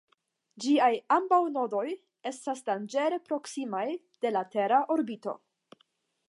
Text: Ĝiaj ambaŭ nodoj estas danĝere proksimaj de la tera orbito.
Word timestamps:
Ĝiaj 0.63 0.87
ambaŭ 1.15 1.39
nodoj 1.57 1.83
estas 2.31 2.65
danĝere 2.71 3.21
proksimaj 3.29 3.85
de 4.25 4.33
la 4.37 4.43
tera 4.57 4.81
orbito. 4.97 5.37